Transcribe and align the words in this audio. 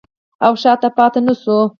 او 0.45 0.53
شاته 0.61 0.89
پاتې 0.97 1.19
نشو. 1.25 1.59